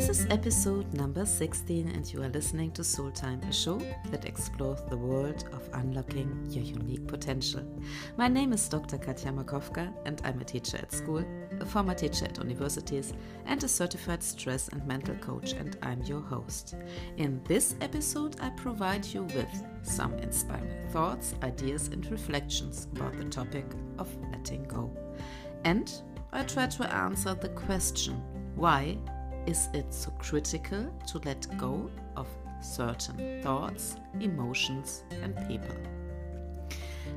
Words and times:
This 0.00 0.20
is 0.20 0.26
episode 0.30 0.94
number 0.94 1.26
16, 1.26 1.88
and 1.88 2.10
you 2.10 2.22
are 2.22 2.30
listening 2.30 2.70
to 2.70 2.82
Soul 2.82 3.10
Time, 3.10 3.38
a 3.42 3.52
show 3.52 3.78
that 4.10 4.24
explores 4.24 4.80
the 4.88 4.96
world 4.96 5.44
of 5.52 5.68
unlocking 5.74 6.46
your 6.48 6.64
unique 6.64 7.06
potential. 7.06 7.62
My 8.16 8.26
name 8.26 8.54
is 8.54 8.66
Dr. 8.66 8.96
Katja 8.96 9.28
Makowka, 9.28 9.92
and 10.06 10.18
I'm 10.24 10.40
a 10.40 10.44
teacher 10.44 10.78
at 10.78 10.90
school, 10.90 11.22
a 11.60 11.66
former 11.66 11.92
teacher 11.92 12.24
at 12.24 12.38
universities, 12.38 13.12
and 13.44 13.62
a 13.62 13.68
certified 13.68 14.22
stress 14.22 14.68
and 14.68 14.86
mental 14.86 15.16
coach, 15.16 15.52
and 15.52 15.76
I'm 15.82 16.02
your 16.04 16.22
host. 16.22 16.76
In 17.18 17.42
this 17.44 17.74
episode, 17.82 18.40
I 18.40 18.48
provide 18.56 19.04
you 19.04 19.24
with 19.24 19.66
some 19.82 20.14
inspiring 20.14 20.88
thoughts, 20.88 21.34
ideas, 21.42 21.88
and 21.88 22.10
reflections 22.10 22.88
about 22.96 23.18
the 23.18 23.24
topic 23.24 23.66
of 23.98 24.08
letting 24.32 24.64
go. 24.64 24.96
And 25.64 25.92
I 26.32 26.44
try 26.44 26.68
to 26.68 26.90
answer 26.90 27.34
the 27.34 27.50
question 27.50 28.14
why 28.56 28.96
is 29.46 29.68
it 29.74 29.92
so 29.92 30.10
critical 30.18 30.92
to 31.06 31.18
let 31.24 31.46
go 31.58 31.90
of 32.16 32.26
certain 32.60 33.42
thoughts, 33.42 33.96
emotions, 34.20 35.04
and 35.22 35.36
people? 35.48 35.74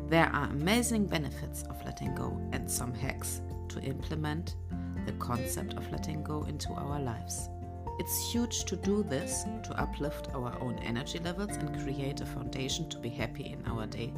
There 0.09 0.27
are 0.27 0.45
amazing 0.45 1.07
benefits 1.07 1.63
of 1.63 1.83
letting 1.85 2.15
go 2.15 2.39
and 2.51 2.69
some 2.69 2.93
hacks 2.93 3.41
to 3.69 3.81
implement 3.81 4.55
the 5.05 5.13
concept 5.13 5.73
of 5.73 5.91
letting 5.91 6.23
go 6.23 6.43
into 6.43 6.71
our 6.73 6.99
lives. 6.99 7.49
It's 7.99 8.31
huge 8.31 8.65
to 8.65 8.75
do 8.75 9.03
this 9.03 9.43
to 9.63 9.79
uplift 9.79 10.29
our 10.33 10.57
own 10.59 10.79
energy 10.79 11.19
levels 11.19 11.55
and 11.57 11.79
create 11.83 12.21
a 12.21 12.25
foundation 12.25 12.89
to 12.89 12.97
be 12.97 13.09
happy 13.09 13.45
in 13.53 13.63
our 13.67 13.85
daily 13.85 14.13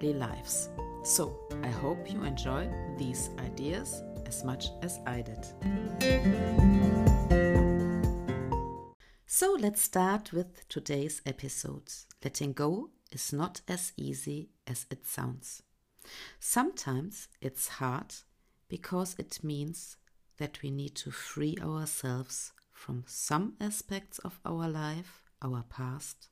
lives. 0.00 0.68
So, 1.02 1.36
I 1.62 1.68
hope 1.68 2.10
you 2.10 2.22
enjoy 2.22 2.68
these 2.98 3.30
ideas 3.38 4.02
as 4.26 4.44
much 4.44 4.68
as 4.82 5.00
I 5.06 5.22
did. 5.22 7.09
So 9.40 9.56
let's 9.58 9.80
start 9.80 10.34
with 10.34 10.68
today's 10.68 11.22
episode. 11.24 11.90
Letting 12.22 12.52
go 12.52 12.90
is 13.10 13.32
not 13.32 13.62
as 13.66 13.94
easy 13.96 14.50
as 14.66 14.84
it 14.90 15.06
sounds. 15.06 15.62
Sometimes 16.38 17.26
it's 17.40 17.66
hard 17.66 18.12
because 18.68 19.16
it 19.18 19.42
means 19.42 19.96
that 20.36 20.60
we 20.62 20.70
need 20.70 20.94
to 20.96 21.10
free 21.10 21.56
ourselves 21.62 22.52
from 22.70 23.04
some 23.06 23.54
aspects 23.62 24.18
of 24.18 24.38
our 24.44 24.68
life, 24.68 25.30
our 25.40 25.64
past, 25.70 26.28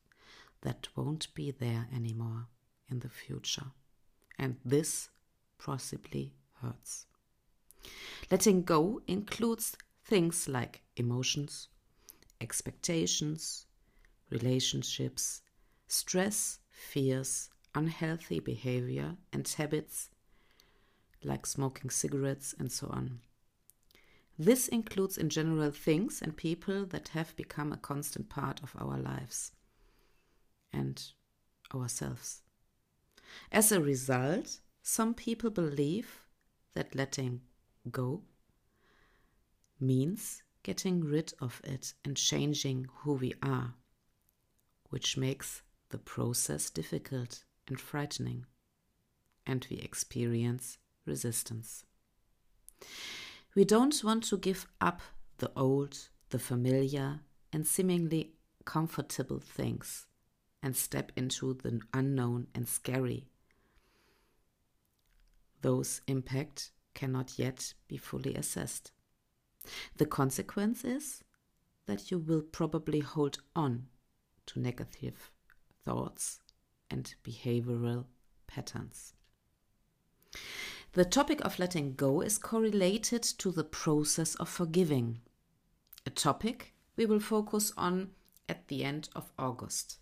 that 0.61 0.87
won't 0.95 1.33
be 1.33 1.49
there 1.49 1.87
anymore 1.91 2.45
in 2.91 2.99
the 2.99 3.09
future. 3.09 3.71
And 4.37 4.57
this 4.63 5.09
possibly 5.57 6.35
hurts. 6.61 7.07
Letting 8.29 8.61
go 8.61 9.01
includes 9.07 9.75
things 10.05 10.47
like 10.47 10.83
emotions, 10.95 11.69
expectations, 12.41 13.65
relationships, 14.29 15.41
stress, 15.87 16.59
fears, 16.69 17.49
unhealthy 17.75 18.39
behavior, 18.39 19.15
and 19.33 19.47
habits 19.47 20.09
like 21.23 21.45
smoking 21.45 21.89
cigarettes 21.89 22.55
and 22.57 22.71
so 22.71 22.87
on. 22.87 23.19
This 24.37 24.69
includes, 24.69 25.17
in 25.17 25.29
general, 25.29 25.71
things 25.71 26.21
and 26.21 26.35
people 26.35 26.85
that 26.87 27.09
have 27.09 27.35
become 27.35 27.73
a 27.73 27.77
constant 27.77 28.29
part 28.29 28.61
of 28.63 28.73
our 28.79 28.97
lives 28.97 29.51
and 30.71 31.03
ourselves. 31.75 32.41
As 33.51 33.71
a 33.71 33.81
result, 33.81 34.61
some 34.81 35.13
people 35.13 35.49
believe 35.49 36.25
that 36.73 36.95
letting 36.95 37.41
go 37.91 38.21
means 39.79 40.43
getting 40.63 41.01
rid 41.01 41.33
of 41.39 41.61
it 41.63 41.93
and 42.03 42.17
changing 42.17 42.87
who 42.99 43.13
we 43.13 43.33
are, 43.41 43.73
which 44.89 45.17
makes 45.17 45.61
the 45.89 45.97
process 45.97 46.69
difficult 46.69 47.43
and 47.67 47.79
frightening, 47.79 48.45
and 49.45 49.65
we 49.69 49.77
experience 49.77 50.77
resistance. 51.05 51.85
We 53.55 53.65
don't 53.65 54.03
want 54.03 54.23
to 54.25 54.37
give 54.37 54.67
up 54.79 55.01
the 55.37 55.51
old, 55.55 56.09
the 56.29 56.39
familiar, 56.39 57.21
and 57.51 57.65
seemingly 57.65 58.33
comfortable 58.65 59.39
things 59.39 60.05
and 60.61 60.75
step 60.75 61.11
into 61.15 61.53
the 61.53 61.81
unknown 61.93 62.47
and 62.53 62.67
scary. 62.67 63.27
Those 65.61 66.01
impact 66.07 66.71
cannot 66.93 67.39
yet 67.39 67.73
be 67.87 67.97
fully 67.97 68.35
assessed. 68.35 68.91
The 69.97 70.05
consequence 70.05 70.83
is 70.83 71.23
that 71.85 72.11
you 72.11 72.19
will 72.19 72.41
probably 72.41 72.99
hold 72.99 73.39
on 73.55 73.87
to 74.47 74.59
negative 74.59 75.31
thoughts 75.85 76.39
and 76.89 77.13
behavioral 77.23 78.05
patterns. 78.47 79.13
The 80.93 81.05
topic 81.05 81.41
of 81.45 81.59
letting 81.59 81.93
go 81.93 82.21
is 82.21 82.37
correlated 82.37 83.23
to 83.23 83.51
the 83.51 83.63
process 83.63 84.35
of 84.35 84.49
forgiving, 84.49 85.21
a 86.05 86.09
topic 86.09 86.73
we 86.95 87.05
will 87.05 87.19
focus 87.19 87.71
on 87.77 88.11
at 88.47 88.67
the 88.67 88.83
end 88.83 89.09
of 89.15 89.31
August. 89.37 89.99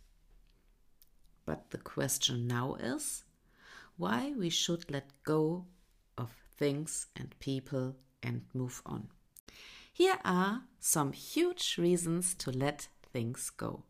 But 1.46 1.70
the 1.72 1.78
question 1.78 2.48
now 2.48 2.76
is 2.76 3.24
why 3.98 4.34
we 4.38 4.50
should 4.50 4.90
let 4.90 5.12
go 5.24 5.66
of 6.18 6.32
things 6.58 7.08
and 7.16 7.38
people 7.40 7.96
and 8.24 8.46
move 8.54 8.82
on. 8.86 9.10
Here 9.98 10.20
are 10.24 10.62
some 10.80 11.12
huge 11.12 11.80
reasons 11.80 12.36
to 12.36 12.52
let 12.52 12.88
things 13.12 13.50
go. 13.50 13.82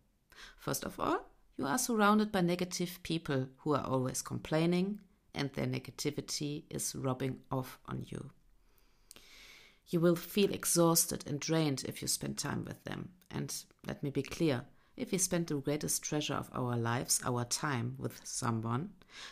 First 0.57 0.85
of 0.85 0.97
all, 1.01 1.25
you 1.57 1.65
are 1.65 1.77
surrounded 1.77 2.31
by 2.31 2.39
negative 2.39 2.99
people 3.03 3.49
who 3.57 3.75
are 3.75 3.85
always 3.85 4.21
complaining 4.21 5.01
and 5.35 5.51
their 5.51 5.65
negativity 5.65 6.63
is 6.69 6.95
rubbing 6.95 7.39
off 7.51 7.77
on 7.87 8.05
you. 8.07 8.29
You 9.89 9.99
will 9.99 10.15
feel 10.15 10.53
exhausted 10.53 11.25
and 11.27 11.41
drained 11.41 11.83
if 11.85 12.01
you 12.01 12.07
spend 12.07 12.37
time 12.37 12.63
with 12.63 12.81
them. 12.85 13.09
And 13.29 13.53
let 13.85 14.01
me 14.01 14.09
be 14.09 14.23
clear 14.23 14.63
if 14.95 15.11
we 15.11 15.17
spend 15.17 15.47
the 15.47 15.55
greatest 15.55 16.03
treasure 16.03 16.35
of 16.35 16.49
our 16.53 16.77
lives, 16.77 17.19
our 17.25 17.43
time, 17.43 17.95
with 17.99 18.21
someone, 18.23 18.91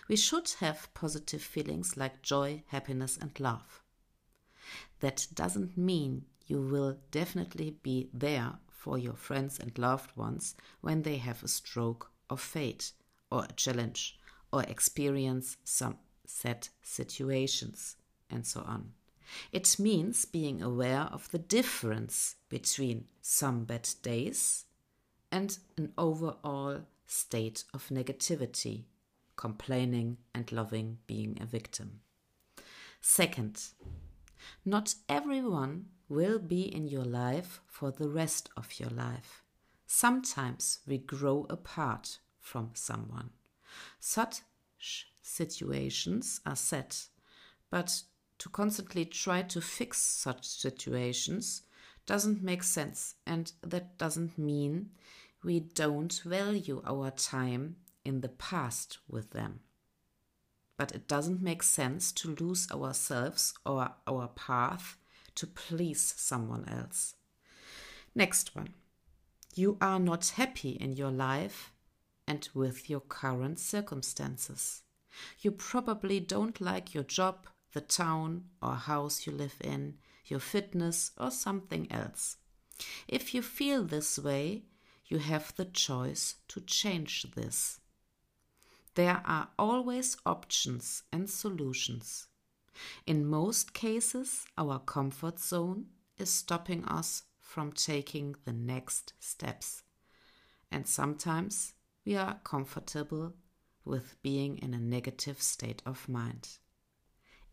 we 0.09 0.17
should 0.17 0.49
have 0.59 0.93
positive 0.93 1.41
feelings 1.41 1.95
like 1.95 2.21
joy, 2.21 2.63
happiness, 2.67 3.17
and 3.17 3.31
love. 3.39 3.81
That 4.99 5.27
doesn't 5.33 5.77
mean 5.77 6.25
you 6.47 6.61
will 6.61 6.97
definitely 7.11 7.78
be 7.81 8.09
there 8.13 8.53
for 8.69 8.97
your 8.97 9.16
friends 9.16 9.59
and 9.59 9.78
loved 9.78 10.16
ones 10.16 10.56
when 10.81 11.01
they 11.01 11.17
have 11.17 11.44
a 11.44 11.47
stroke 11.47 12.11
of 12.29 12.39
fate 12.39 12.91
or 13.31 13.45
a 13.45 13.53
challenge 13.53 14.17
or 14.51 14.63
experience 14.63 15.57
some 15.63 15.97
sad 16.25 16.67
situations 16.81 17.95
and 18.29 18.45
so 18.45 18.61
on. 18.61 18.91
It 19.51 19.79
means 19.79 20.25
being 20.25 20.61
aware 20.61 21.09
of 21.11 21.29
the 21.31 21.39
difference 21.39 22.35
between 22.50 23.05
some 23.22 23.66
bad 23.66 23.89
days 24.01 24.66
and 25.31 25.57
an 25.78 25.94
overall 25.97 26.81
state 27.07 27.63
of 27.73 27.89
negativity, 27.89 28.84
complaining 29.35 30.17
and 30.34 30.51
loving 30.51 31.00
being 31.07 31.38
a 31.41 31.45
victim. 31.45 32.01
Second, 33.01 33.61
not 34.63 34.95
everyone 35.09 35.85
will 36.07 36.39
be 36.39 36.63
in 36.63 36.88
your 36.88 37.05
life 37.05 37.61
for 37.67 37.91
the 37.91 38.07
rest 38.07 38.49
of 38.55 38.79
your 38.79 38.89
life. 38.89 39.43
Sometimes 39.88 40.79
we 40.88 40.97
grow 40.97 41.45
apart 41.49 42.19
from 42.39 42.71
someone. 42.73 43.31
Such 43.99 44.41
situations 45.21 46.41
are 46.45 46.55
set, 46.55 47.07
but 47.69 48.03
to 48.38 48.49
constantly 48.49 49.05
try 49.05 49.41
to 49.43 49.61
fix 49.61 49.97
such 49.99 50.45
situations 50.45 51.63
doesn't 52.05 52.43
make 52.43 52.63
sense, 52.63 53.16
and 53.25 53.52
that 53.61 53.97
doesn't 53.97 54.37
mean 54.37 54.91
we 55.43 55.59
don't 55.59 56.22
value 56.23 56.81
our 56.85 57.09
time 57.11 57.78
in 58.03 58.22
the 58.22 58.29
past 58.29 58.99
with 59.07 59.31
them. 59.31 59.61
But 60.78 60.93
it 60.93 61.07
doesn't 61.07 61.41
make 61.41 61.63
sense 61.63 62.11
to 62.13 62.35
lose 62.35 62.69
ourselves 62.72 63.53
or 63.66 63.91
our 64.05 64.28
path 64.28 64.97
to 65.35 65.47
please 65.47 66.14
someone 66.17 66.67
else. 66.67 67.16
Next 68.14 68.55
one. 68.55 68.73
You 69.53 69.78
are 69.79 69.99
not 69.99 70.29
happy 70.29 70.72
in 70.72 70.93
your 70.93 71.11
life 71.11 71.72
and 72.28 72.47
with 72.53 72.90
your 72.90 72.99
current 72.99 73.59
circumstances. 73.59 74.84
You 75.40 75.52
probably 75.52 76.20
don't 76.20 76.59
like 76.59 76.93
your 76.93 77.03
job, 77.03 77.47
the 77.73 77.82
town 77.82 78.46
or 78.61 78.76
house 78.76 79.26
you 79.26 79.32
live 79.32 79.55
in, 79.61 79.96
your 80.26 80.40
fitness, 80.40 81.11
or 81.17 81.32
something 81.32 81.91
else. 81.91 82.38
If 83.08 83.34
you 83.34 83.41
feel 83.41 83.84
this 83.84 84.20
way, 84.20 84.64
you 85.08 85.20
have 85.20 85.55
the 85.55 85.66
choice 85.66 86.35
to 86.49 86.61
change 86.61 87.23
this. 87.35 87.79
There 88.96 89.22
are 89.26 89.49
always 89.59 90.17
options 90.26 91.03
and 91.11 91.29
solutions. 91.29 92.28
In 93.05 93.25
most 93.25 93.73
cases, 93.73 94.45
our 94.57 94.79
comfort 94.79 95.39
zone 95.39 95.85
is 96.17 96.29
stopping 96.29 96.85
us 96.85 97.23
from 97.39 97.72
taking 97.72 98.35
the 98.45 98.53
next 98.53 99.13
steps. 99.19 99.83
And 100.72 100.87
sometimes 100.87 101.73
we 102.05 102.16
are 102.16 102.39
comfortable 102.43 103.33
with 103.83 104.22
being 104.23 104.57
in 104.57 104.73
a 104.73 104.79
negative 104.79 105.41
state 105.41 105.81
of 105.85 106.09
mind. 106.09 106.57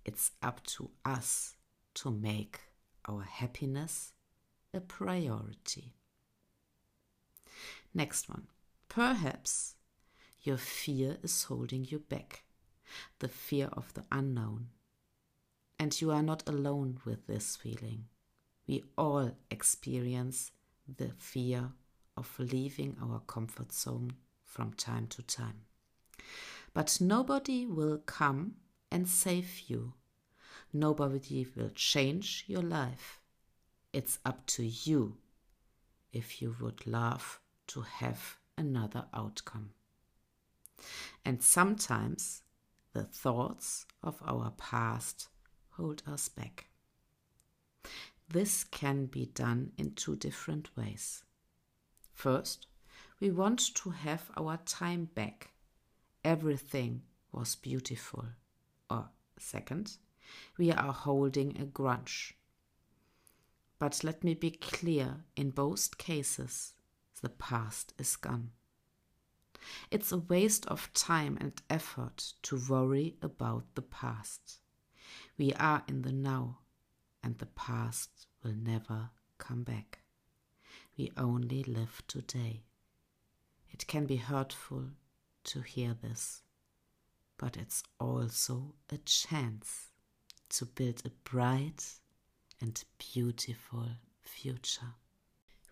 It's 0.05 0.33
up 0.43 0.65
to 0.65 0.91
us 1.05 1.57
to 1.95 2.11
make 2.11 2.61
our 3.09 3.23
happiness 3.23 4.13
a 4.75 4.81
priority. 4.81 5.95
Next 7.95 8.29
one. 8.29 8.47
Perhaps 8.89 9.75
your 10.43 10.57
fear 10.57 11.19
is 11.23 11.45
holding 11.45 11.85
you 11.85 11.99
back, 11.99 12.45
the 13.21 13.29
fear 13.29 13.69
of 13.73 13.95
the 13.95 14.05
unknown. 14.11 14.69
And 15.83 16.01
you 16.01 16.13
are 16.13 16.23
not 16.23 16.49
alone 16.49 17.01
with 17.05 17.27
this 17.27 17.57
feeling. 17.57 18.05
We 18.69 18.85
all 18.97 19.33
experience 19.51 20.53
the 20.87 21.11
fear 21.19 21.73
of 22.17 22.33
leaving 22.39 22.97
our 23.03 23.19
comfort 23.27 23.73
zone 23.73 24.13
from 24.45 24.75
time 24.75 25.09
to 25.09 25.23
time. 25.23 25.63
But 26.73 26.99
nobody 27.01 27.67
will 27.67 27.99
come 27.99 28.59
and 28.93 29.09
save 29.09 29.63
you. 29.67 29.95
Nobody 30.73 31.49
will 31.57 31.71
change 31.75 32.45
your 32.47 32.63
life. 32.63 33.21
It's 33.93 34.21
up 34.25 34.47
to 34.55 34.65
you 34.65 35.17
if 36.13 36.41
you 36.41 36.55
would 36.61 36.87
love 36.87 37.41
to 37.67 37.81
have 37.81 38.37
another 38.57 39.07
outcome. 39.13 39.71
And 41.25 41.43
sometimes 41.43 42.43
the 42.93 43.03
thoughts 43.03 43.85
of 44.01 44.23
our 44.25 44.53
past 44.57 45.27
hold 45.77 46.03
us 46.07 46.29
back. 46.29 46.67
This 48.29 48.65
can 48.65 49.07
be 49.07 49.27
done 49.27 49.73
in 49.77 49.95
two 49.95 50.17
different 50.17 50.75
ways. 50.77 51.23
First, 52.13 52.67
we 53.21 53.31
want 53.31 53.75
to 53.75 53.91
have 53.91 54.31
our 54.37 54.59
time 54.65 55.07
back. 55.15 55.51
Everything 56.25 57.03
was 57.31 57.57
beautiful. 57.57 58.25
Or 58.89 59.11
second, 59.39 59.97
we 60.57 60.73
are 60.73 60.93
holding 60.93 61.61
a 61.61 61.65
grudge. 61.65 62.35
But 63.79 64.03
let 64.05 64.25
me 64.25 64.35
be 64.35 64.51
clear 64.51 65.25
in 65.37 65.51
both 65.51 65.99
cases, 65.99 66.75
the 67.21 67.29
past 67.29 67.93
is 67.99 68.17
gone. 68.17 68.51
It's 69.91 70.11
a 70.11 70.19
waste 70.19 70.67
of 70.67 70.93
time 70.93 71.39
and 71.41 71.61
effort 71.69 72.33
to 72.43 72.61
worry 72.69 73.17
about 73.23 73.75
the 73.75 73.83
past. 73.83 74.62
We 75.39 75.53
are 75.55 75.83
in 75.89 76.03
the 76.03 76.13
now, 76.13 76.59
and 77.23 77.39
the 77.39 77.47
past 77.47 78.27
will 78.43 78.55
never 78.55 79.11
come 79.39 79.63
back. 79.63 80.01
We 80.97 81.13
only 81.17 81.65
live 81.65 82.03
today. 82.07 82.65
It 83.71 83.87
can 83.87 84.07
be 84.07 84.17
hurtful 84.17 84.91
to 85.45 85.61
hear 85.63 85.95
this, 86.01 86.43
but 87.39 87.57
it's 87.57 87.83
also 87.99 88.75
a 88.91 88.99
chance 88.99 89.89
to 90.51 90.67
build 90.67 91.03
a 91.05 91.11
bright 91.29 91.85
and 92.61 92.83
beautiful 92.99 93.89
future. 94.21 94.95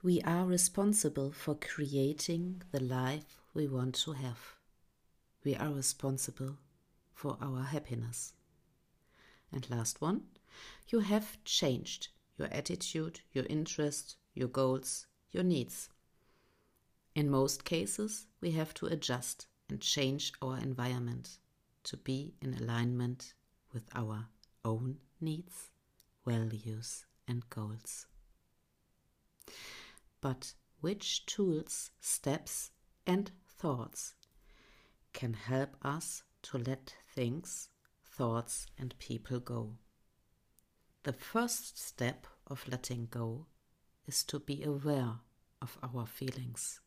We 0.03 0.23
are 0.23 0.47
responsible 0.47 1.31
for 1.31 1.55
creating 1.55 2.63
the 2.73 2.81
life 2.81 3.39
we 3.53 3.69
want 3.69 3.95
to 3.97 4.13
have. 4.13 4.39
We 5.45 5.55
are 5.55 5.73
responsible 5.73 6.57
for 7.13 7.37
our 7.41 7.63
happiness. 7.63 8.33
And 9.53 9.69
last 9.71 10.01
one, 10.01 10.23
you 10.89 11.01
have 11.01 11.43
changed 11.45 12.09
your 12.37 12.49
attitude, 12.49 13.21
your 13.33 13.45
interest, 13.47 14.17
your 14.35 14.49
goals, 14.49 15.07
your 15.33 15.45
needs. 15.45 15.89
In 17.15 17.31
most 17.31 17.65
cases, 17.65 18.27
we 18.41 18.53
have 18.53 18.73
to 18.75 18.87
adjust 18.87 19.47
and 19.69 19.81
change 19.81 20.33
our 20.41 20.59
environment 20.59 21.39
to 21.85 21.97
be 21.97 22.35
in 22.41 22.55
alignment 22.55 23.35
with 23.73 23.85
our 23.95 24.27
own 24.65 24.99
needs, 25.21 25.71
values, 26.27 27.07
and 27.27 27.49
goals. 27.51 28.07
But 30.21 30.55
which 30.81 31.27
tools, 31.27 31.91
steps, 32.01 32.71
and 33.07 33.31
thoughts 33.49 34.15
can 35.13 35.35
help 35.35 35.77
us 35.83 36.23
to 36.43 36.59
let 36.59 36.95
things, 37.15 37.70
thoughts, 38.21 38.67
and 38.79 38.95
people 38.99 39.41
go? 39.41 39.79
The 41.05 41.15
first 41.15 41.79
step 41.83 42.27
of 42.47 42.69
letting 42.69 43.09
go 43.11 43.47
is 44.07 44.23
to 44.25 44.39
be 44.39 44.63
aware 44.63 45.15
of 45.63 45.79
our 45.83 46.05
feelings, 46.05 46.81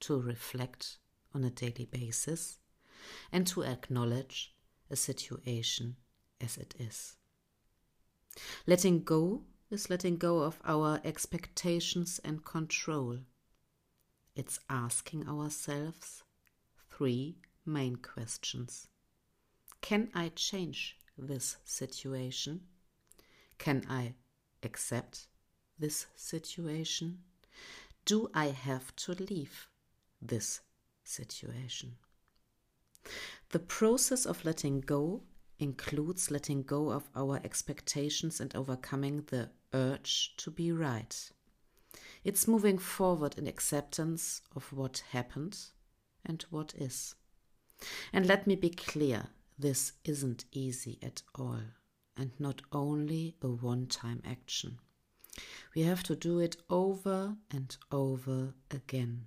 to 0.00 0.20
reflect 0.20 0.98
on 1.32 1.44
a 1.44 1.50
daily 1.50 1.84
basis, 1.84 2.58
and 3.30 3.46
to 3.46 3.62
acknowledge 3.62 4.52
a 4.90 4.96
situation 4.96 5.94
as 6.40 6.56
it 6.56 6.74
is. 6.76 7.14
Letting 8.66 9.04
go 9.04 9.44
is 9.70 9.88
letting 9.88 10.16
go 10.16 10.40
of 10.40 10.58
our 10.64 11.00
expectations 11.04 12.20
and 12.24 12.44
control. 12.44 13.20
It's 14.34 14.58
asking 14.68 15.28
ourselves 15.28 16.24
three 16.90 17.36
main 17.64 17.94
questions 17.94 18.88
Can 19.84 20.08
I 20.14 20.30
change 20.30 20.96
this 21.18 21.58
situation? 21.62 22.62
Can 23.58 23.84
I 23.86 24.14
accept 24.62 25.26
this 25.78 26.06
situation? 26.16 27.18
Do 28.06 28.30
I 28.32 28.46
have 28.46 28.96
to 28.96 29.12
leave 29.12 29.68
this 30.22 30.62
situation? 31.02 31.96
The 33.50 33.58
process 33.58 34.24
of 34.24 34.42
letting 34.46 34.80
go 34.80 35.24
includes 35.58 36.30
letting 36.30 36.62
go 36.62 36.88
of 36.88 37.10
our 37.14 37.42
expectations 37.44 38.40
and 38.40 38.56
overcoming 38.56 39.24
the 39.26 39.50
urge 39.74 40.34
to 40.38 40.50
be 40.50 40.72
right. 40.72 41.30
It's 42.24 42.48
moving 42.48 42.78
forward 42.78 43.36
in 43.36 43.46
acceptance 43.46 44.40
of 44.56 44.72
what 44.72 45.04
happened 45.10 45.58
and 46.24 46.42
what 46.48 46.72
is. 46.74 47.16
And 48.14 48.24
let 48.24 48.46
me 48.46 48.56
be 48.56 48.70
clear 48.70 49.28
this 49.58 49.92
isn't 50.04 50.44
easy 50.52 50.98
at 51.02 51.22
all, 51.34 51.60
and 52.16 52.32
not 52.38 52.62
only 52.72 53.36
a 53.42 53.48
one 53.48 53.86
time 53.86 54.22
action. 54.24 54.78
We 55.74 55.82
have 55.82 56.02
to 56.04 56.16
do 56.16 56.38
it 56.38 56.56
over 56.70 57.36
and 57.50 57.76
over 57.90 58.54
again. 58.70 59.26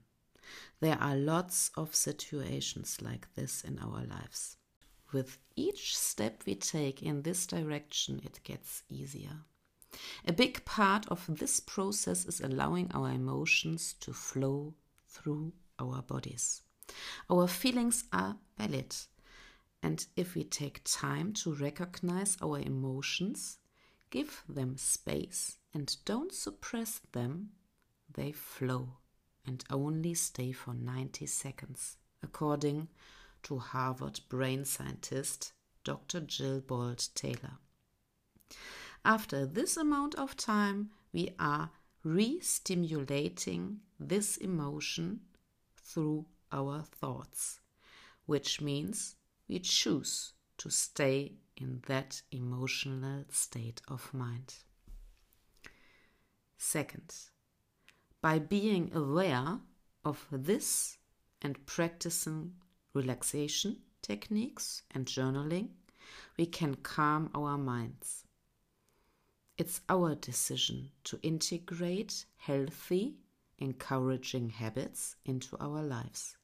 There 0.79 0.97
are 1.01 1.15
lots 1.15 1.71
of 1.75 1.95
situations 1.95 3.01
like 3.01 3.27
this 3.35 3.63
in 3.63 3.79
our 3.79 4.05
lives. 4.05 4.57
With 5.11 5.37
each 5.55 5.97
step 5.97 6.43
we 6.45 6.55
take 6.55 7.01
in 7.01 7.21
this 7.21 7.45
direction, 7.47 8.21
it 8.23 8.39
gets 8.43 8.83
easier. 8.89 9.43
A 10.25 10.33
big 10.33 10.63
part 10.65 11.07
of 11.07 11.25
this 11.27 11.59
process 11.59 12.25
is 12.25 12.41
allowing 12.41 12.91
our 12.93 13.09
emotions 13.09 13.95
to 14.01 14.13
flow 14.13 14.75
through 15.07 15.53
our 15.79 16.01
bodies. 16.01 16.61
Our 17.29 17.47
feelings 17.47 18.03
are 18.11 18.37
valid, 18.57 18.95
and 19.87 20.05
if 20.17 20.35
we 20.35 20.43
take 20.43 20.81
time 20.83 21.31
to 21.31 21.53
recognize 21.53 22.35
our 22.41 22.59
emotions, 22.59 23.57
give 24.09 24.43
them 24.49 24.75
space, 24.75 25.59
and 25.73 25.95
don't 26.03 26.33
suppress 26.33 26.99
them, 27.13 27.51
they 28.13 28.33
flow 28.33 28.97
and 29.45 29.63
only 29.69 30.13
stay 30.13 30.51
for 30.51 30.73
90 30.73 31.25
seconds, 31.27 31.95
according 32.21 32.89
to 33.43 33.59
Harvard 33.59 34.19
brain 34.27 34.65
scientist 34.65 35.53
Dr. 35.85 36.19
Jill 36.19 36.59
Bolte 36.59 37.13
Taylor. 37.13 37.57
After 39.05 39.45
this 39.45 39.77
amount 39.77 40.15
of 40.15 40.35
time, 40.35 40.89
we 41.13 41.29
are 41.39 41.69
re 42.03 42.41
stimulating 42.41 43.79
this 43.97 44.35
emotion 44.35 45.21
through 45.81 46.25
our 46.51 46.81
thoughts, 46.81 47.61
which 48.25 48.59
means 48.59 49.15
we 49.47 49.59
choose 49.59 50.33
to 50.57 50.69
stay 50.69 51.33
in 51.55 51.81
that 51.87 52.21
emotional 52.31 53.25
state 53.29 53.81
of 53.87 54.13
mind. 54.13 54.55
Second, 56.57 57.13
by 58.21 58.39
being 58.39 58.91
aware 58.93 59.59
of 60.03 60.25
this 60.31 60.97
and 61.41 61.65
practicing 61.65 62.53
relaxation 62.93 63.77
techniques 64.01 64.83
and 64.91 65.05
journaling, 65.05 65.69
we 66.37 66.45
can 66.45 66.75
calm 66.75 67.29
our 67.35 67.57
minds. 67.57 68.23
It's 69.57 69.81
our 69.89 70.15
decision 70.15 70.91
to 71.05 71.19
integrate 71.23 72.25
healthy, 72.37 73.15
encouraging 73.57 74.49
habits 74.49 75.15
into 75.25 75.57
our 75.59 75.81
lives. 75.81 76.37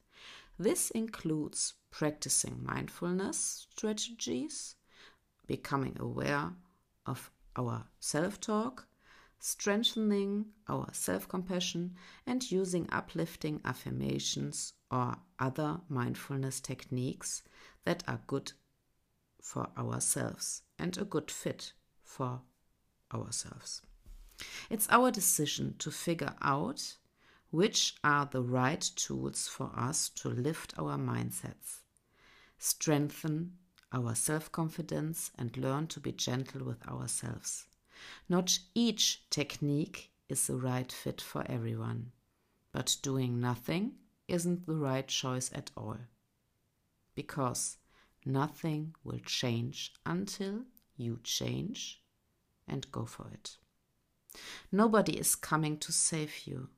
This 0.58 0.90
includes 0.90 1.74
practicing 1.94 2.58
mindfulness 2.60 3.68
strategies, 3.70 4.74
becoming 5.46 5.96
aware 6.00 6.50
of 7.06 7.30
our 7.56 7.84
self 8.00 8.40
talk, 8.40 8.88
strengthening 9.38 10.44
our 10.68 10.88
self 10.92 11.28
compassion, 11.28 11.94
and 12.26 12.50
using 12.50 12.88
uplifting 12.90 13.60
affirmations 13.64 14.72
or 14.90 15.16
other 15.38 15.80
mindfulness 15.88 16.60
techniques 16.60 17.44
that 17.84 18.02
are 18.08 18.20
good 18.26 18.50
for 19.40 19.68
ourselves 19.78 20.62
and 20.76 20.98
a 20.98 21.04
good 21.04 21.30
fit 21.30 21.74
for 22.02 22.40
ourselves. 23.14 23.82
It's 24.68 24.88
our 24.90 25.12
decision 25.12 25.76
to 25.78 25.92
figure 25.92 26.34
out 26.42 26.96
which 27.52 27.94
are 28.02 28.26
the 28.26 28.42
right 28.42 28.80
tools 28.96 29.46
for 29.46 29.70
us 29.76 30.08
to 30.08 30.28
lift 30.28 30.74
our 30.76 30.98
mindsets, 30.98 31.83
strengthen 32.58 33.58
our 33.94 34.14
self 34.14 34.50
confidence, 34.50 35.30
and 35.38 35.56
learn 35.56 35.86
to 35.86 36.00
be 36.00 36.10
gentle 36.10 36.64
with 36.64 36.86
ourselves. 36.88 37.66
Not 38.28 38.58
each 38.74 39.30
technique 39.30 40.10
is 40.28 40.46
the 40.46 40.56
right 40.56 40.90
fit 40.90 41.20
for 41.20 41.44
everyone, 41.48 42.10
but 42.72 42.96
doing 43.02 43.40
nothing 43.40 43.92
isn't 44.26 44.66
the 44.66 44.74
right 44.74 45.06
choice 45.06 45.50
at 45.54 45.70
all. 45.76 45.98
Because 47.14 47.76
nothing 48.26 48.96
will 49.04 49.20
change 49.24 49.92
until 50.04 50.64
you 50.96 51.20
change 51.22 52.02
and 52.66 52.90
go 52.90 53.06
for 53.06 53.28
it. 53.32 53.56
Nobody 54.72 55.16
is 55.16 55.36
coming 55.36 55.78
to 55.78 55.92
save 55.92 56.46
you. 56.46 56.68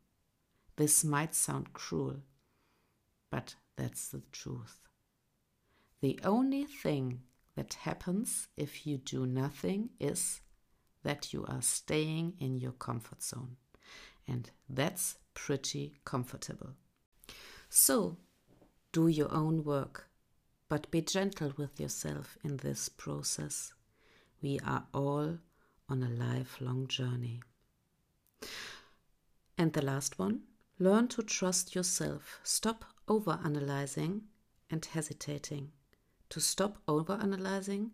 This 0.76 1.02
might 1.02 1.34
sound 1.34 1.72
cruel, 1.72 2.16
but 3.30 3.54
that's 3.76 4.08
the 4.08 4.20
truth. 4.32 4.80
The 6.00 6.18
only 6.24 6.64
thing 6.64 7.22
that 7.56 7.74
happens 7.74 8.48
if 8.56 8.86
you 8.86 8.98
do 8.98 9.26
nothing 9.26 9.90
is 9.98 10.40
that 11.02 11.32
you 11.32 11.44
are 11.46 11.62
staying 11.62 12.34
in 12.38 12.58
your 12.58 12.72
comfort 12.72 13.22
zone. 13.22 13.56
And 14.28 14.50
that's 14.68 15.16
pretty 15.34 15.94
comfortable. 16.04 16.70
So, 17.68 18.18
do 18.92 19.08
your 19.08 19.32
own 19.32 19.64
work, 19.64 20.08
but 20.68 20.90
be 20.90 21.00
gentle 21.00 21.52
with 21.56 21.80
yourself 21.80 22.36
in 22.42 22.58
this 22.58 22.88
process. 22.88 23.72
We 24.42 24.58
are 24.64 24.86
all 24.92 25.38
on 25.88 26.02
a 26.02 26.08
lifelong 26.08 26.88
journey. 26.88 27.40
And 29.56 29.72
the 29.72 29.82
last 29.82 30.18
one 30.18 30.42
learn 30.78 31.08
to 31.08 31.22
trust 31.22 31.74
yourself. 31.74 32.40
Stop 32.42 32.84
over 33.08 33.38
analyzing 33.44 34.22
and 34.70 34.84
hesitating. 34.84 35.72
To 36.30 36.40
stop 36.40 36.78
over 36.88 37.14
analyzing, 37.14 37.92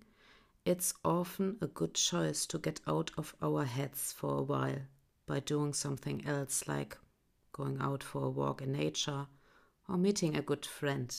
it's 0.64 0.94
often 1.04 1.58
a 1.60 1.66
good 1.66 1.94
choice 1.94 2.46
to 2.46 2.58
get 2.58 2.80
out 2.86 3.10
of 3.16 3.34
our 3.42 3.64
heads 3.64 4.12
for 4.12 4.38
a 4.38 4.42
while 4.42 4.82
by 5.26 5.40
doing 5.40 5.72
something 5.72 6.26
else 6.26 6.66
like 6.66 6.96
going 7.52 7.78
out 7.80 8.02
for 8.02 8.24
a 8.24 8.30
walk 8.30 8.62
in 8.62 8.72
nature 8.72 9.26
or 9.88 9.96
meeting 9.96 10.36
a 10.36 10.42
good 10.42 10.64
friend. 10.64 11.14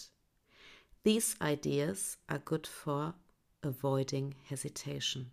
These 1.04 1.36
ideas 1.42 2.18
are 2.30 2.40
good 2.40 2.66
for 2.66 3.14
avoiding 3.64 4.36
hesitation 4.50 5.32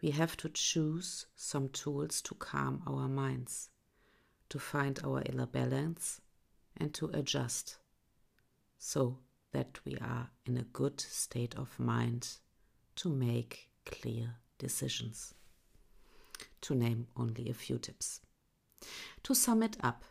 we 0.00 0.10
have 0.10 0.36
to 0.36 0.48
choose 0.48 1.26
some 1.34 1.68
tools 1.68 2.22
to 2.22 2.34
calm 2.34 2.82
our 2.86 3.08
minds, 3.08 3.70
to 4.48 4.58
find 4.58 4.98
our 5.04 5.22
inner 5.22 5.46
balance, 5.46 6.20
and 6.76 6.94
to 6.94 7.06
adjust 7.06 7.78
so 8.78 9.18
that 9.52 9.80
we 9.84 9.96
are 9.96 10.30
in 10.46 10.56
a 10.56 10.62
good 10.62 11.00
state 11.00 11.54
of 11.56 11.78
mind 11.78 12.28
to 12.96 13.08
make 13.08 13.70
clear 13.86 14.36
decisions. 14.58 15.34
To 16.62 16.74
name 16.74 17.06
only 17.16 17.48
a 17.48 17.54
few 17.54 17.78
tips. 17.78 18.20
To 19.22 19.34
sum 19.34 19.62
it 19.62 19.76
up, 19.82 20.04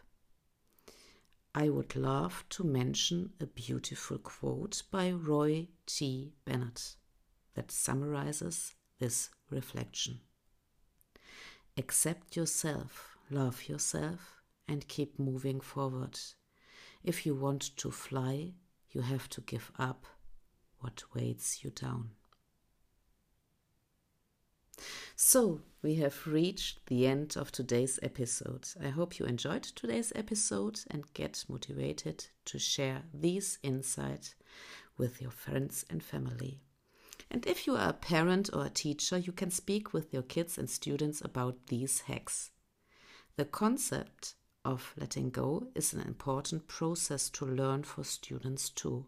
I 1.53 1.69
would 1.69 1.95
love 1.95 2.45
to 2.49 2.63
mention 2.63 3.31
a 3.39 3.47
beautiful 3.47 4.17
quote 4.19 4.83
by 4.91 5.11
Roy 5.11 5.67
T. 5.85 6.33
Bennett 6.45 6.95
that 7.55 7.71
summarizes 7.71 8.75
this 8.99 9.29
reflection. 9.49 10.19
Accept 11.77 12.35
yourself, 12.35 13.17
love 13.29 13.67
yourself, 13.67 14.41
and 14.67 14.87
keep 14.87 15.17
moving 15.17 15.59
forward. 15.59 16.19
If 17.03 17.25
you 17.25 17.35
want 17.35 17.75
to 17.77 17.91
fly, 17.91 18.53
you 18.97 19.03
have 19.03 19.29
to 19.29 19.41
give 19.41 19.71
up 19.77 20.07
what 20.79 21.03
weights 21.13 21.63
you 21.63 21.69
down. 21.69 22.09
So, 25.15 25.61
we 25.83 25.95
have 25.95 26.25
reached 26.25 26.87
the 26.87 27.05
end 27.05 27.37
of 27.37 27.51
today's 27.51 27.99
episode. 28.01 28.67
I 28.83 28.89
hope 28.89 29.19
you 29.19 29.27
enjoyed 29.27 29.61
today's 29.61 30.11
episode 30.15 30.79
and 30.89 31.13
get 31.13 31.45
motivated 31.47 32.25
to 32.45 32.57
share 32.57 33.03
these 33.13 33.59
insights 33.61 34.33
with 34.97 35.21
your 35.21 35.31
friends 35.31 35.85
and 35.91 36.01
family. 36.03 36.59
And 37.29 37.45
if 37.45 37.67
you 37.67 37.75
are 37.75 37.89
a 37.89 37.93
parent 37.93 38.49
or 38.51 38.65
a 38.65 38.69
teacher, 38.71 39.17
you 39.19 39.31
can 39.31 39.51
speak 39.51 39.93
with 39.93 40.11
your 40.11 40.23
kids 40.23 40.57
and 40.57 40.67
students 40.67 41.21
about 41.21 41.67
these 41.67 42.01
hacks. 42.01 42.49
The 43.35 43.45
concept 43.45 44.33
of 44.67 44.93
letting 44.97 45.29
go 45.29 45.65
is 45.75 45.93
an 45.93 46.01
important 46.01 46.67
process 46.67 47.29
to 47.29 47.45
learn 47.45 47.83
for 47.83 48.03
students 48.03 48.69
too, 48.69 49.05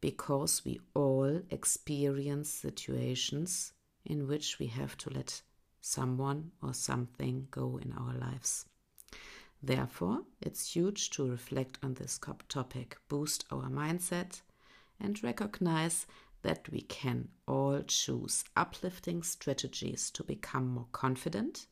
because 0.00 0.62
we 0.64 0.80
all 0.94 1.42
experience 1.50 2.48
situations 2.48 3.72
in 4.04 4.28
which 4.28 4.60
we 4.60 4.68
have 4.68 4.96
to 4.96 5.10
let 5.10 5.42
someone 5.80 6.52
or 6.62 6.72
something 6.72 7.48
go 7.50 7.78
in 7.82 7.92
our 7.92 8.14
lives. 8.14 8.66
Therefore, 9.60 10.20
it's 10.40 10.76
huge 10.76 11.10
to 11.10 11.28
reflect 11.28 11.78
on 11.82 11.94
this 11.94 12.20
topic, 12.48 12.96
boost 13.08 13.44
our 13.50 13.68
mindset, 13.68 14.42
and 15.00 15.22
recognize 15.24 16.06
that 16.42 16.68
we 16.70 16.82
can 16.82 17.28
all 17.48 17.82
choose 17.82 18.44
uplifting 18.56 19.24
strategies 19.24 20.08
to 20.12 20.22
become 20.22 20.68
more 20.68 20.86
confident 20.92 21.66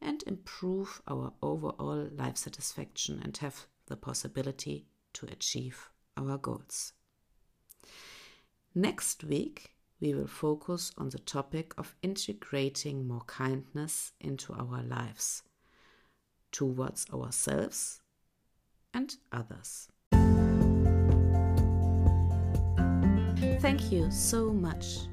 and 0.00 0.22
improve 0.26 1.02
our 1.08 1.32
overall 1.42 2.08
life 2.16 2.36
satisfaction 2.36 3.20
and 3.22 3.36
have 3.38 3.66
the 3.86 3.96
possibility 3.96 4.86
to 5.14 5.26
achieve 5.26 5.90
our 6.16 6.38
goals. 6.38 6.92
Next 8.74 9.24
week, 9.24 9.74
we 10.00 10.14
will 10.14 10.26
focus 10.26 10.92
on 10.98 11.10
the 11.10 11.18
topic 11.18 11.72
of 11.78 11.94
integrating 12.02 13.06
more 13.06 13.22
kindness 13.26 14.12
into 14.20 14.52
our 14.52 14.82
lives 14.82 15.42
towards 16.50 17.06
ourselves 17.12 18.00
and 18.92 19.16
others. 19.32 19.88
Thank 23.60 23.90
you 23.90 24.10
so 24.10 24.52
much 24.52 25.06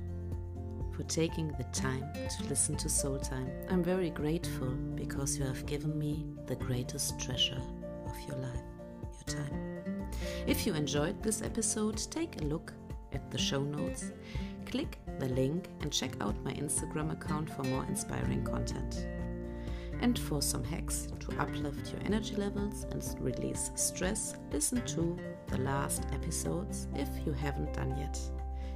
for 1.02 1.08
taking 1.08 1.48
the 1.58 1.64
time 1.72 2.06
to 2.14 2.44
listen 2.48 2.76
to 2.76 2.88
Soul 2.88 3.18
Time. 3.18 3.50
I'm 3.70 3.84
very 3.84 4.12
grateful 4.12 4.70
because 4.94 5.36
you 5.36 5.44
have 5.46 5.66
given 5.66 5.98
me 5.98 6.28
the 6.46 6.56
greatest 6.56 7.20
treasure 7.20 7.62
of 8.06 8.16
your 8.28 8.38
life, 8.38 8.62
your 9.02 9.44
time. 9.44 10.12
If 10.46 10.68
you 10.68 10.76
enjoyed 10.76 11.24
this 11.24 11.42
episode, 11.42 11.98
take 12.12 12.40
a 12.40 12.46
look 12.46 12.72
at 13.14 13.32
the 13.32 13.38
show 13.38 13.64
notes, 13.64 14.12
click 14.68 15.00
the 15.18 15.30
link, 15.30 15.70
and 15.82 15.92
check 15.92 16.12
out 16.22 16.36
my 16.44 16.54
Instagram 16.54 17.12
account 17.12 17.50
for 17.50 17.64
more 17.64 17.86
inspiring 17.86 18.44
content. 18.44 19.08
And 20.02 20.20
for 20.20 20.40
some 20.40 20.64
hacks 20.64 21.08
to 21.22 21.40
uplift 21.40 21.92
your 21.92 22.02
energy 22.06 22.36
levels 22.36 22.86
and 22.92 23.04
release 23.20 23.72
stress, 23.74 24.36
listen 24.52 24.86
to 24.86 25.18
the 25.48 25.58
last 25.62 26.06
episodes 26.14 26.88
if 26.94 27.10
you 27.26 27.34
haven't 27.34 27.74
done 27.74 27.98
yet. 27.98 28.20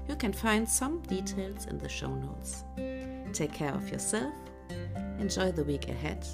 You 0.08 0.16
can 0.16 0.34
find 0.34 0.68
some 0.68 1.02
details 1.02 1.66
in 1.66 1.78
the 1.78 1.90
show 1.90 2.14
notes. 2.14 2.64
Take 3.34 3.54
care 3.54 3.74
of 3.74 3.90
yourself, 3.90 4.34
enjoy 5.20 5.52
the 5.52 5.64
week 5.64 5.90
ahead, 5.90 6.26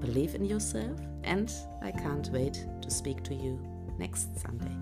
believe 0.00 0.34
in 0.34 0.44
yourself, 0.44 0.98
and 1.24 1.52
I 1.82 1.90
can't 1.90 2.28
wait 2.30 2.66
to 2.80 2.90
speak 2.90 3.22
to 3.24 3.34
you 3.34 3.60
next 3.98 4.38
Sunday. 4.38 4.74